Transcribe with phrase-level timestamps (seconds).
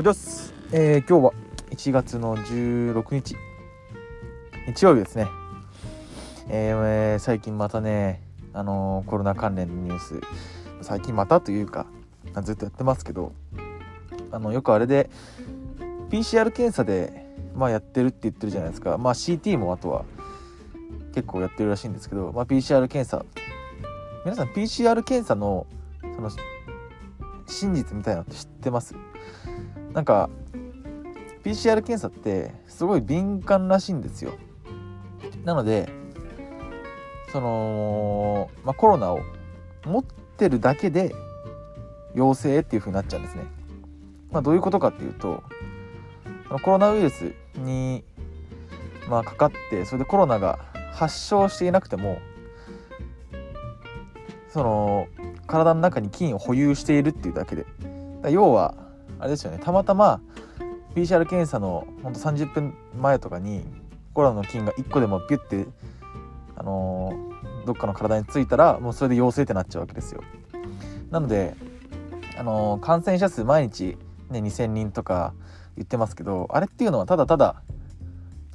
[0.00, 1.32] おじゃす、えー、今日は
[1.72, 3.36] 1月の16日。
[4.66, 5.28] 日曜日ですね、
[6.48, 8.22] えー、最近またね
[8.54, 10.20] あのー、コロナ関連のニュース。
[10.80, 11.86] 最近またというか
[12.42, 13.34] ずっとやってますけど
[14.32, 15.10] あのよくあれで
[16.08, 20.06] PCR 検査で、まあ、やってるって言ってるじゃないですか、まあ、CT もあとは
[21.14, 23.22] 結構やってるらしいんですけど、まあ、PCR 検査。
[24.24, 25.66] 皆さん PCR 検査の
[26.00, 26.30] その
[27.46, 28.94] 真実みたいなのって知ってます？
[29.92, 30.30] なんか
[31.44, 34.32] PCR 検査ってすごい敏感らしいんですよ。
[35.44, 35.88] なので
[37.32, 39.20] その、まあ、コロナを
[39.84, 41.14] 持ってるだけで
[42.14, 43.44] 陽性っていう風になっちゃうんですね、
[44.30, 45.42] まあ、どういうことかっていうと
[46.62, 48.02] コロナウイルスに、
[49.08, 50.58] まあ、かかってそれでコロナが
[50.92, 52.18] 発症していなくても
[54.48, 55.06] その
[55.46, 57.66] 体の中に菌を保有しているっていうだけで。
[58.28, 58.74] 要は
[59.20, 59.58] あれですよね。
[59.62, 60.20] たまたま
[60.94, 63.64] PCR 検査のほんと30分前とかに
[64.14, 65.66] コロナの菌が1個でもピュッて
[66.56, 70.22] あのー、どっかの体についたらもうそれで陽性ってなっちゃうわけですよ。
[71.10, 71.54] なので
[72.38, 73.96] あのー、感染者数毎日
[74.30, 75.34] ね2,000人とか
[75.76, 77.62] 言ってますけどあれっていうのはただただ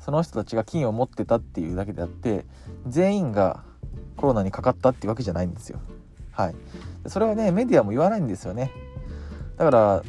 [0.00, 2.44] その人たちが菌を持ってたっていうだけであって
[2.86, 3.62] 全員が
[4.16, 5.80] コロナにかかったっていうわけじゃないんですよ。
[6.32, 6.54] はい。
[7.06, 8.70] それはねメディアも言わないんですよね。
[9.56, 10.02] だから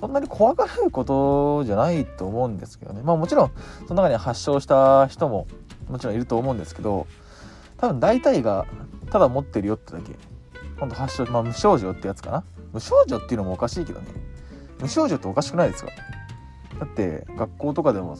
[0.00, 3.02] そんなに怖がることじゃないと思うんですけどね。
[3.04, 3.50] まあもちろん
[3.86, 5.46] その中には発症した人も
[5.90, 7.06] もちろんいると思うんですけど
[7.76, 8.66] 多分大体が
[9.10, 10.14] ただ持ってるよってだけ。
[10.78, 12.44] ほんと発症まあ無症状ってやつかな。
[12.72, 14.06] 無症状っていうのもおかしいけどね。
[14.80, 15.90] 無症状っておかしくないですか
[16.78, 18.16] だって学校とかでも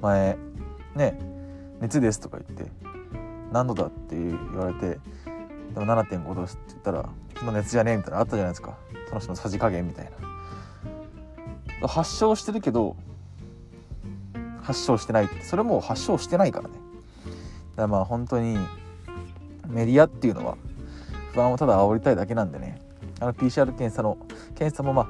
[0.00, 0.38] 前
[0.94, 1.18] ね
[1.80, 2.70] 熱ですとか言って
[3.50, 5.00] 何度だって言われて
[5.74, 8.78] でも7.5度って言ったらその熱じゃねえみたいなのあったじゃないですか。
[9.08, 10.35] その人のさじ加減みたいな。
[11.86, 12.96] 発症してるけど
[14.62, 15.42] 発症してないって。
[15.42, 16.74] それも発症してないからね。
[16.74, 18.58] だからまあ本当に
[19.68, 20.56] メディアっていうのは
[21.32, 22.80] 不安をただ煽りたいだけなんでね。
[23.20, 24.18] あの PCR 検査の
[24.54, 25.08] 検査もま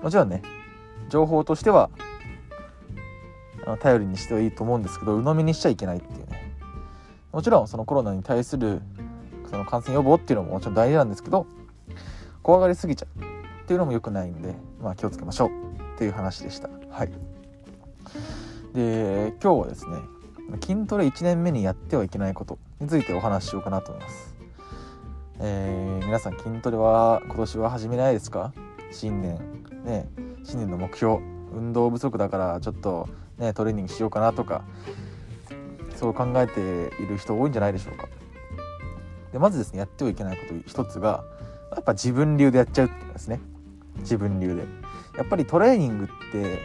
[0.00, 0.42] あもちろんね
[1.08, 1.90] 情報としては
[3.80, 6.54] 頼りにしてはいいと思うんですけど鵜呑みにしちゃいけないっていうね。
[7.32, 8.80] もちろんそのコロナに対する
[9.50, 11.46] その感染予防っていうのももちろん大事なんですけど
[12.42, 15.50] 怖がりすぎちゃうっていうのも良くないんで、まあ、気をつけましょう。
[15.96, 16.68] っていう話でした。
[16.90, 17.10] はい、
[18.74, 19.96] で今日はですね
[20.60, 24.36] 筋トレ1年目にやってはいけないことについてお話ししようかなと思います。
[25.40, 28.52] えー、皆さん筋トレは今年は始めないですか？
[28.92, 29.38] 新年。
[29.84, 30.06] ね
[30.44, 31.18] 新年の目標。
[31.54, 33.08] 運動不足だからちょっと
[33.38, 34.64] ねトレーニングしようかなとか。
[35.96, 36.60] そう考えて
[37.02, 38.06] いる人多いんじゃないでしょうか。
[39.32, 41.24] でまずですねやってはいけないこと一つが
[41.72, 43.40] やっぱ自分流でやっちゃうっていうですね。
[44.00, 44.85] 自分流で。
[45.16, 46.60] やっぱりトレーニングって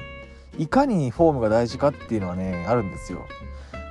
[0.58, 3.26] いかにフォームが大事かっていうのはねあるんですよ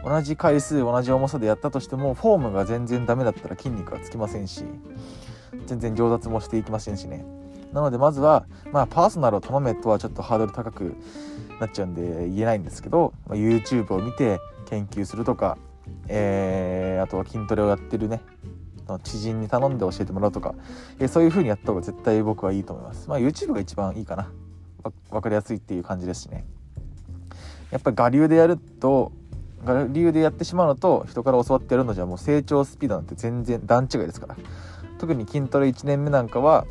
[0.05, 4.65] 同じ回数同じ重さでやったとしてもフォームが全然ダメだったら筋肉はつきませんし
[5.67, 7.25] 全然上達もしていきませんしね
[7.73, 10.97] なのでまずはまあパーソナルを頼めとはちょっとハードル高く
[11.61, 14.39] なっちゃうんで言えないんですけど、まあ、YouTube を見て
[14.69, 15.59] 研究するとか、
[16.09, 18.21] えー、あとは筋トレをやってるね
[18.99, 20.55] 知人に頼んで教えてもらうとか、
[20.99, 23.09] えそういう風にやった方が絶対僕はいいと思います。
[23.09, 24.33] まあ YouTube が一番いいかな。
[25.11, 26.45] 分かりやすいっていう感じですしね。
[27.71, 29.13] やっぱり我流でやると
[29.65, 34.37] 我流でやってしまうのと人から教わってやるのじゃもう成長スピードなんて全然段違いですから。
[34.99, 36.67] 特に筋トレ1年目なんかは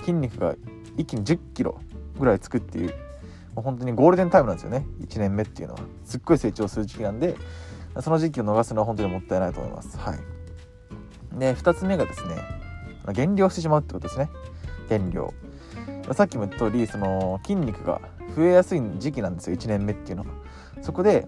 [0.00, 0.54] 筋肉が
[0.96, 1.80] 一気に1 0キロ
[2.18, 2.90] ぐらいつくっていう
[3.54, 4.86] もう本当にゴールデンタイムなんですよね。
[5.00, 5.80] 1年目っていうのは。
[6.04, 7.36] すっごい成長する時期なんで
[8.00, 9.96] その時期を逃すのは本当にもったいないと思います。
[9.98, 10.18] はい。
[11.38, 12.36] で2つ目がですね
[13.12, 14.30] 減量してしまうってことですね。
[14.88, 15.32] 減量。
[16.12, 18.00] さっきも言った通りその筋肉が
[18.36, 19.56] 増えやすい時期なんですよ。
[19.56, 20.28] 1年目っていうのは
[20.82, 21.26] そこで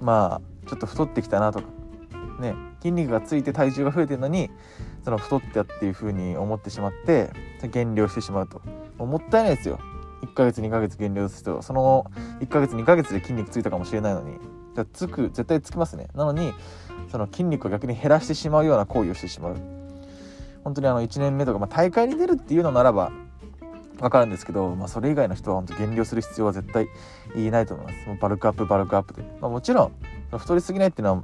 [0.00, 1.66] まあちょっと太ってきたなとか。
[2.40, 4.50] ね筋肉がついて体重が増えてるのに
[5.04, 7.30] その太ったっていう風に思ってしまって
[7.70, 8.62] 減量してしまうと。
[9.04, 9.78] もったいないですよ。
[10.22, 12.10] 1ヶ月2ヶ月減量するとその
[12.40, 14.38] 1ヶ月2ヶ月で筋肉ついたかもしれないのに。
[14.74, 16.08] じゃつく絶対つきますね。
[16.14, 16.54] なのに
[17.10, 19.79] その筋肉を逆に減らしてしまうような行為をしてしまう。
[20.64, 23.12] 本当にあの1年目とか、まあ、大会に出るっていうのならば
[23.98, 26.88] 分かるんですけど、まあ、それ以外の人は本当減量する必要は絶対
[27.34, 28.08] 言えないと思います。
[28.08, 31.22] もうバルクアップバルクアップで、まあ、もちろん太りすぎないっていうのは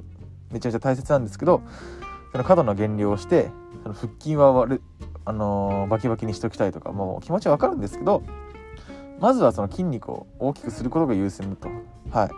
[0.51, 1.61] めちゃめちゃ大切なんですけど
[2.31, 3.49] その過度の減量をして
[3.83, 4.81] その腹筋は割る、
[5.25, 8.23] あのー、バキバキにしときたいとかもう気持ちは分かるんですけど
[9.19, 11.69] まずはその筋肉を大きくすることが優先だと
[12.11, 12.31] はい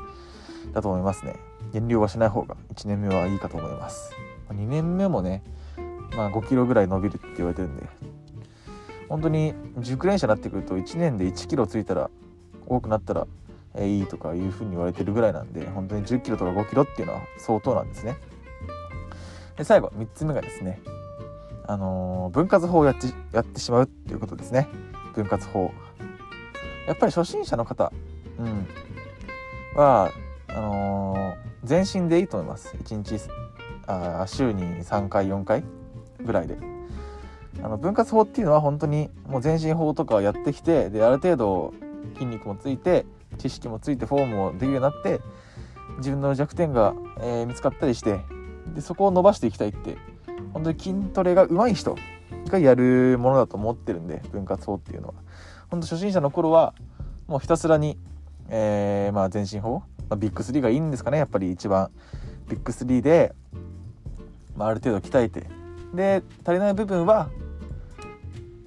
[0.74, 1.36] だと思いますね。
[1.74, 4.12] 減量はしない方が1年目はいいかと思います。
[4.50, 5.44] 2年目もね
[6.16, 7.88] まあ5キロぐらい伸びるって言われてるんで。
[9.10, 12.12] 本当に熟練者になってくると1年で1キロついたら
[12.68, 13.28] 多くなったら、
[13.80, 18.18] いいとかいうふうに言われてるぐらいなんで本当に1 0キロとか5キロっていうのは相当なんですね。
[19.58, 20.82] で最後3つ目がですね
[21.68, 24.68] あのー、分割法をやってやってしまうっていうことですね。
[25.14, 25.72] 分割法。
[26.88, 27.94] やっぱり初心者の方、
[28.40, 28.68] うん、
[29.76, 30.12] は
[30.48, 32.76] あのー、全身でいいと思います。
[32.84, 33.30] 1日
[33.86, 35.64] あ週に3回4回。
[36.24, 36.57] ぐらいで。
[37.62, 41.74] あの分割法っていうのは本当にもう全身法とかをやってきてである程度
[42.13, 43.06] 筋肉もついて
[43.38, 45.19] 知識もついてフォームもできるようになって
[45.98, 48.21] 自分の弱点が、えー、見つかったりして
[48.75, 49.98] でそこを伸ばしていきたいって
[50.54, 51.98] 本当に筋トレが上手い人
[52.48, 55.13] がやるものだと思ってるんで分割法っていうのは。
[55.69, 56.74] 本当初心者の頃は
[57.27, 57.98] もうひたすらに、
[58.50, 61.92] えー、まあ全身法、まあ、ビッグ3がいいんですかねやっぱり一番。
[62.50, 63.36] ビッグ3で、
[64.56, 65.59] まあ、ある程度鍛えて
[65.94, 67.30] で足りない部分は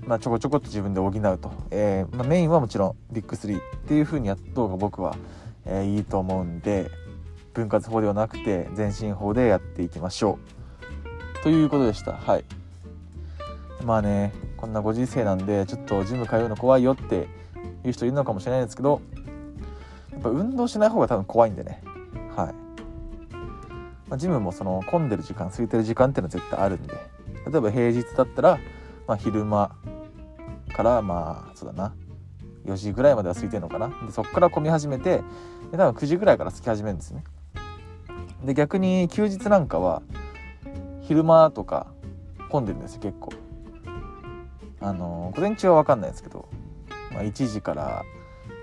[0.07, 5.17] まあ、ちょこちょこっと自分で補うと、えーまあ、メインはもちろんビッグ3っていう風にやった方が僕は、
[5.65, 6.91] えー、いいと思うんで
[7.55, 10.39] 分割法ではなくて全身法でやっていきましょ
[11.41, 11.43] う。
[11.43, 12.13] ということでした。
[12.13, 12.45] はい。
[13.85, 17.27] まあねこんなご時世なんでちょっとジム通うの怖いよって
[17.85, 19.03] いう人いるのかもしれないですけど
[20.13, 21.83] やっぱ運動しない方が多分怖いんでね。
[22.37, 22.55] はい、
[24.09, 27.12] まあ、ジムもその混んでる時間空いてる時間っていうのは絶対あるんで。
[27.50, 28.59] 例えば平日だったら、
[29.06, 29.75] まあ、昼間
[30.75, 31.94] からまあそうだな。
[32.65, 33.89] 4時ぐらいまでは空いてるのかな。
[33.89, 35.23] でそこから混み始めて
[35.71, 37.25] で多分9時ぐらいから空き始めるんですね。
[38.44, 40.03] で逆に休日なんかは
[41.03, 41.87] 昼間とか
[42.49, 43.33] 混んでるんですよ結構。
[44.81, 46.49] あの午前中は分かんないですけど、
[47.12, 48.05] まあ、1時から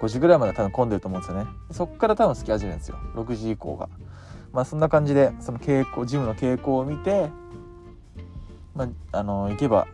[0.02, 1.48] 5時ぐらいまで多分混んでると思うんですよね。
[1.72, 2.98] そこから多分空き始めるんですよ。
[3.16, 3.90] 6時以降が。
[4.52, 7.30] まあそんな感じでその傾向ジムの傾向を見て
[8.80, 9.88] まあ、あの行けば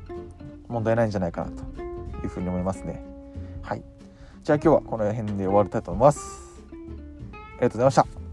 [0.68, 1.82] 問題ないんじゃないかなと
[2.24, 3.04] いうふうに思いますね。
[3.64, 3.84] はい。
[4.44, 6.22] じゃあ今日はこの辺で終わりたいと思います。
[7.34, 8.25] ありがとうございました。